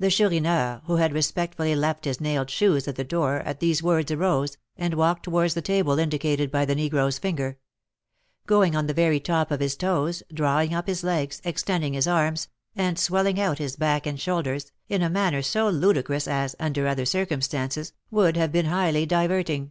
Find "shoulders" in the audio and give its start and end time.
14.20-14.72